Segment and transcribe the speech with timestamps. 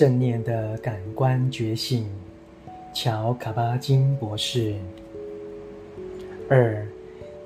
[0.00, 2.08] 正念的感官觉醒，
[2.94, 4.74] 乔·卡巴金博士。
[6.48, 6.86] 二，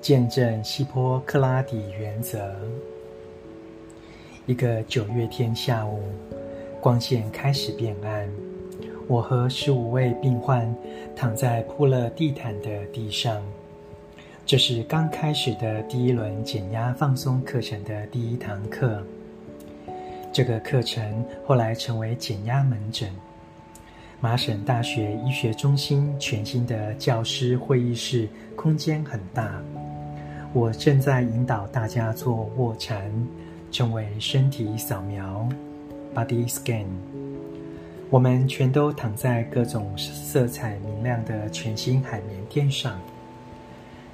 [0.00, 2.54] 见证希波克拉底原则。
[4.46, 5.98] 一个九月天下午，
[6.80, 8.30] 光线开始变暗，
[9.08, 10.72] 我和十五位病患
[11.16, 13.42] 躺在铺了地毯的地上。
[14.46, 19.02] 这是刚开始的第一轮减压放松课程的第一堂课。
[20.34, 23.08] 这个课程后来成为减压门诊。
[24.20, 29.62] 麻省大学医学中心全新的教师会议室，空间很大。
[30.52, 33.12] 我正在引导大家做卧禅，
[33.70, 35.48] 称为身体扫描
[36.12, 36.86] （body scan）。
[38.10, 42.98] 我们全都躺在各种色彩明亮的全新海绵垫上，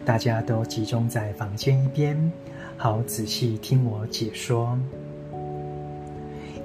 [0.04, 2.30] 大家都集中在房间一边，
[2.76, 4.78] 好仔细听我解说。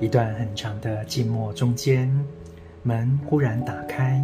[0.01, 2.11] 一段很长的静默中间，
[2.83, 4.23] 门忽然打开，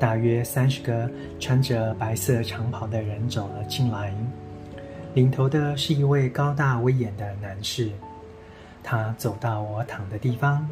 [0.00, 4.12] 大约三十个穿着白色长袍的人走了进来。
[5.14, 7.88] 领头的是一位高大威严的男士，
[8.82, 10.68] 他走到我躺的地方，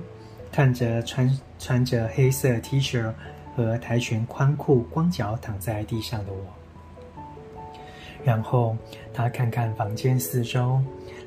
[0.51, 3.13] 看着穿穿着黑色 T 恤
[3.57, 7.23] 和跆拳宽裤、光脚躺在地上的我，
[8.25, 8.77] 然后
[9.15, 10.81] 他看看房间四周，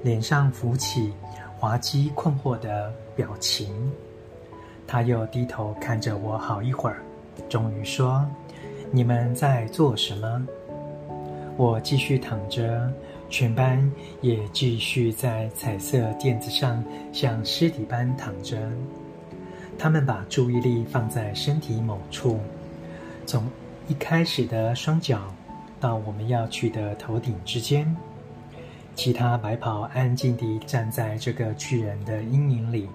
[0.03, 1.14] 脸上浮起。
[1.61, 3.71] 滑稽困惑的表情，
[4.87, 7.03] 他又低头看着我好一会儿，
[7.47, 8.27] 终于说
[8.89, 10.43] ：“你们在做什么？”
[11.57, 12.91] 我继续躺着，
[13.29, 13.79] 全班
[14.21, 18.57] 也继续在彩色垫子上像尸体般躺着。
[19.77, 22.39] 他们把注意力放在身体某处，
[23.27, 23.45] 从
[23.87, 25.21] 一开始的双脚
[25.79, 27.95] 到我们要去的头顶之间。
[29.03, 32.88] 其他白袍安静地站在这个巨人的阴影里。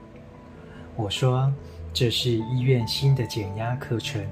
[0.95, 1.53] 我说
[1.93, 4.25] ：“这是医院新的减压课程。”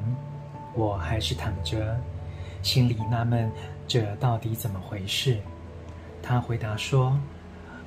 [0.72, 1.98] 我还是躺着，
[2.62, 3.50] 心里纳闷
[3.88, 5.36] 这到底怎么回事。
[6.22, 7.18] 他回答说：“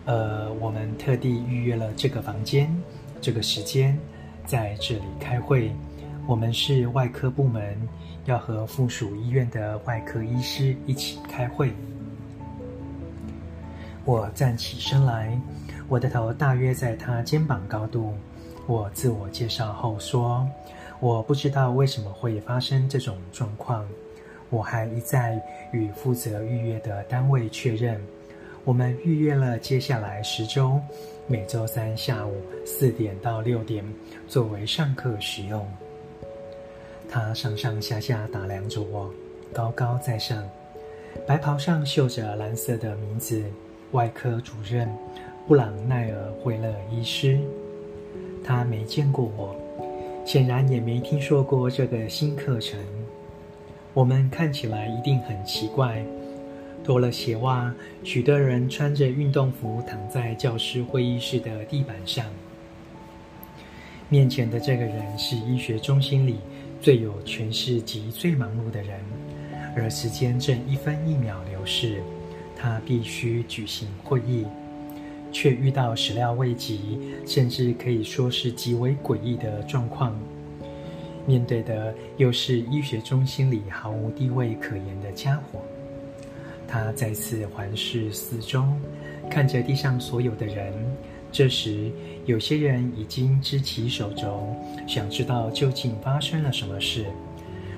[0.04, 2.70] 呃，我们特地预约了这个房间，
[3.22, 3.98] 这个时间，
[4.46, 5.72] 在这里开会。
[6.28, 7.88] 我们是外科部门，
[8.26, 11.72] 要和附属医院的外科医师一起开会。”
[14.08, 15.38] 我站起身来，
[15.90, 18.14] 我的头大约在他肩膀高度。
[18.66, 20.48] 我自我介绍后说
[21.02, 23.86] ：“我不知道为什么会发生这种状况。
[24.50, 25.38] 我还一再
[25.74, 28.02] 与负责预约的单位确认，
[28.64, 30.80] 我们预约了接下来十周，
[31.28, 32.34] 每周三下午
[32.66, 33.84] 四点到六点
[34.26, 35.68] 作为上课使用。”
[37.12, 39.12] 他上上下下打量着我，
[39.52, 40.42] 高高在上，
[41.28, 43.44] 白袍上绣着蓝色的名字。
[43.92, 44.90] 外科主任
[45.48, 47.40] 布朗奈尔惠勒医师，
[48.44, 49.56] 他没见过我，
[50.26, 52.78] 显然也没听说过这个新课程。
[53.94, 56.04] 我们看起来一定很奇怪，
[56.84, 62.26] 脱了鞋袜，许多人穿着运动服躺在教师会议室的地板上。
[64.10, 66.40] 面前的这个人是医学中心里
[66.82, 69.00] 最有权势及最忙碌的人，
[69.78, 72.04] 而时间正一分一秒流逝。
[72.60, 74.44] 他必须举行会议，
[75.32, 80.18] 却遇到始料未及，甚至可以说是极为诡异的状况。
[81.28, 85.60] 面对的又是医学中心里毫无地位可言的家伙。
[86.68, 88.64] 他再次环视四周，
[89.30, 90.74] 看着地上所有的人。
[91.32, 91.92] 这时，
[92.26, 94.56] 有些人已经支起手肘，
[94.88, 97.06] 想知道究竟发生了什么事。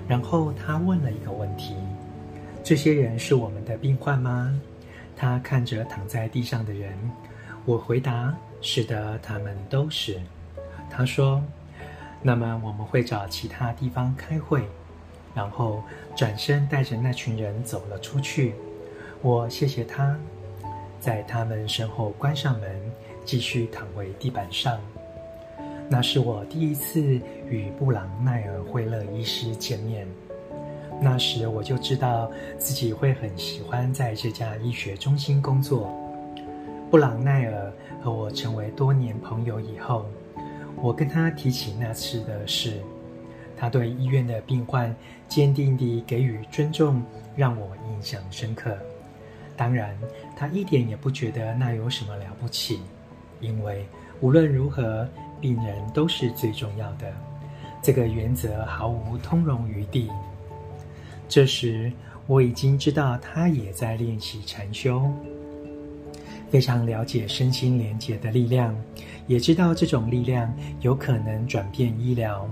[0.08, 1.74] 然后他问了一个问题。
[2.64, 4.60] 这些人是我们的病患吗？
[5.20, 6.94] 他看着躺在地上的人，
[7.66, 10.18] 我回答：“是的，他们都是。”
[10.90, 11.44] 他说
[12.24, 14.64] ：“那么我们会找其他地方开会。”
[15.36, 15.84] 然后
[16.16, 18.56] 转身带着那群人走了出去。
[19.22, 20.18] 我谢谢他，
[21.02, 22.70] 在他们身后关上门，
[23.26, 24.80] 继续躺回地板上。
[25.90, 27.02] 那是我第一次
[27.50, 30.08] 与布朗奈尔惠勒医师见面。
[31.02, 35.90] 那时我就知道自己会很喜欢在这家医学中心工作。
[36.92, 40.06] 布朗奈尔和我成为多年朋友以后，
[40.76, 42.82] 我跟他提起那次的事，
[43.56, 44.94] 他对医院的病患
[45.28, 47.02] 坚定地给予尊重，
[47.36, 48.76] 让我印象深刻。
[49.56, 49.98] 当然，
[50.36, 52.80] 他一点也不觉得那有什么了不起，
[53.40, 53.86] 因为
[54.20, 55.08] 无论如何，
[55.40, 57.14] 病人都是最重要的。
[57.82, 60.10] 这个原则毫无通融余地。
[61.30, 61.92] 这时，
[62.26, 65.10] 我已经知道他也在练习禅修。
[66.50, 68.76] 非常了解身心连结的力量，
[69.28, 72.50] 也知道这种力量有可能转变医疗。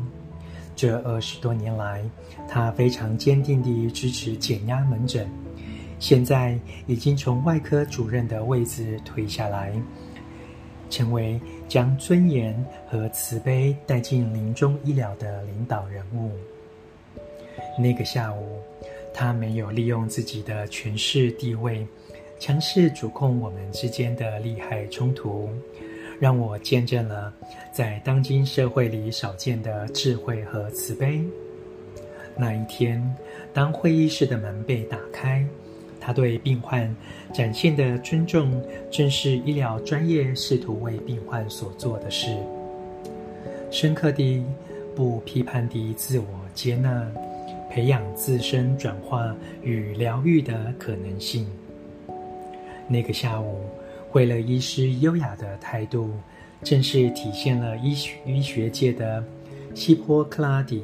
[0.75, 2.03] 这二十多年来，
[2.47, 5.27] 他非常坚定地支持减压门诊，
[5.97, 9.73] 现在已经从外科主任的位置退下来，
[10.91, 16.30] 成为将尊严和慈悲带进临终医疗的领导人物。
[17.77, 18.59] 那个下午，
[19.13, 21.86] 他没有利用自己的权势地位，
[22.39, 25.50] 强势主控我们之间的利害冲突，
[26.19, 27.33] 让我见证了
[27.71, 31.21] 在当今社会里少见的智慧和慈悲。
[32.36, 33.04] 那一天，
[33.54, 35.44] 当会议室的门被打开，
[36.00, 36.95] 他对病患
[37.33, 42.38] 展现的尊重，正是医疗专业试图为病患所做的事。
[43.71, 44.44] 深刻地、
[44.95, 47.12] 不批判地自我接纳，
[47.77, 51.45] 培养自身转化与疗愈的可能性。
[52.88, 53.59] 那个下午，
[54.13, 56.09] 为了医师优雅的态度，
[56.63, 59.24] 正是体现了医学医学界的
[59.75, 60.81] 希波克拉底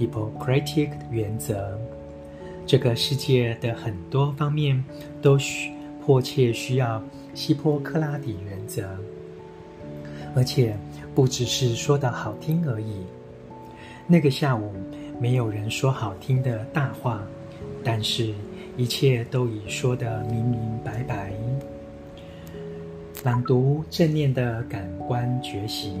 [0.00, 1.78] （Hippocratic） 原则。
[2.64, 4.82] 这个世界的很多方面
[5.20, 5.70] 都需
[6.00, 7.04] 迫切需要
[7.34, 8.88] 希波克拉底原则，
[10.34, 10.74] 而且
[11.14, 13.04] 不只是说的好听而已。
[14.06, 14.72] 那个下午，
[15.18, 17.22] 没有人说好听的大话，
[17.84, 18.34] 但是。
[18.76, 21.32] 一切都已说得明明白白。
[23.24, 25.98] 朗读正念的感官觉醒。